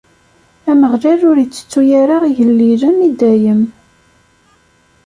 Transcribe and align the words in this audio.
Ameɣlal 0.71 1.21
ur 1.29 1.37
ittettu 1.39 1.81
ara 2.01 2.17
igellilen 2.29 2.97
i 3.07 3.09
dayem. 3.19 3.63